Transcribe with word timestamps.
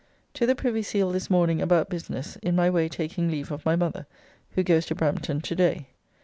To 0.33 0.47
the 0.47 0.55
Privy 0.55 0.81
Seal 0.81 1.11
this 1.11 1.29
morning 1.29 1.61
about 1.61 1.87
business, 1.87 2.35
in 2.37 2.55
my 2.55 2.71
way 2.71 2.89
taking 2.89 3.29
leave 3.29 3.51
of 3.51 3.63
my 3.67 3.75
mother, 3.75 4.07
who 4.53 4.63
goes 4.63 4.87
to 4.87 4.95
Brampton 4.95 5.41
to 5.41 5.55
day. 5.55 5.89